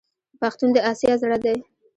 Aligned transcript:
پښتون 0.39 0.69
د 0.73 0.77
اسیا 0.91 1.13
زړه 1.21 1.37
دی. 1.45 1.57